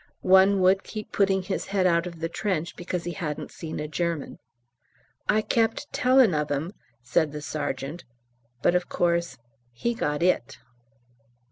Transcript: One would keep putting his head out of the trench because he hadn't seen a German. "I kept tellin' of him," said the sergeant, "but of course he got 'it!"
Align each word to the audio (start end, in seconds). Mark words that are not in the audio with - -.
One 0.25 0.61
would 0.61 0.81
keep 0.81 1.11
putting 1.11 1.43
his 1.43 1.67
head 1.67 1.85
out 1.85 2.07
of 2.07 2.21
the 2.21 2.27
trench 2.27 2.75
because 2.75 3.03
he 3.03 3.11
hadn't 3.11 3.51
seen 3.51 3.79
a 3.79 3.87
German. 3.87 4.39
"I 5.29 5.43
kept 5.43 5.93
tellin' 5.93 6.33
of 6.33 6.49
him," 6.49 6.73
said 7.03 7.31
the 7.33 7.41
sergeant, 7.43 8.03
"but 8.63 8.73
of 8.73 8.89
course 8.89 9.37
he 9.71 9.93
got 9.93 10.23
'it!" 10.23 10.57